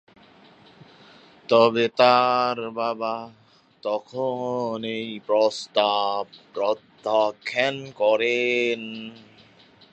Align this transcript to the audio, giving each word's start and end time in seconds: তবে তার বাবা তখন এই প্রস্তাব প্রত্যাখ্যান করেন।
তবে 1.49 1.85
তার 1.97 2.69
বাবা 2.71 3.15
তখন 3.83 4.77
এই 4.97 5.19
প্রস্তাব 5.19 6.25
প্রত্যাখ্যান 6.53 7.75
করেন। 7.91 8.81